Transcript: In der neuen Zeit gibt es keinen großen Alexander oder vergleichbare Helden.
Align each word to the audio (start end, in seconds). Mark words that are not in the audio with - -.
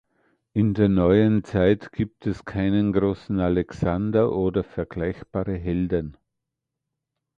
In 0.53 0.73
der 0.73 0.89
neuen 0.89 1.43
Zeit 1.43 1.91
gibt 1.91 2.25
es 2.25 2.43
keinen 2.43 2.91
großen 2.91 3.39
Alexander 3.39 4.31
oder 4.35 4.63
vergleichbare 4.63 5.53
Helden. 5.53 6.17